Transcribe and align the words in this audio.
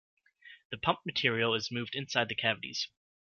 The 0.71 0.79
pumped 0.79 1.05
material 1.05 1.53
is 1.53 1.69
moved 1.71 1.93
inside 1.93 2.27
the 2.27 2.33
cavities. 2.33 2.87